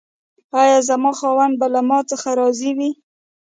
ایا 0.61 0.77
زما 0.89 1.11
خاوند 1.19 1.53
به 1.59 1.67
له 1.73 1.81
ما 1.89 1.99
څخه 2.11 2.29
راضي 2.39 2.71
وي؟ 2.77 2.91